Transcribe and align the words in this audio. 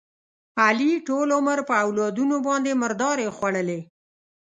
علي 0.63 0.91
ټول 1.07 1.27
عمر 1.37 1.57
په 1.69 1.73
اولادونو 1.83 2.35
باندې 2.47 2.79
مردارې 2.81 3.25
وخوړلې. 3.29 3.79